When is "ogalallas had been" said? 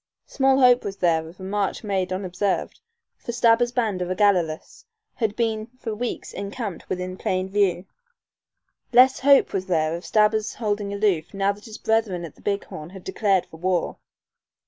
4.09-5.67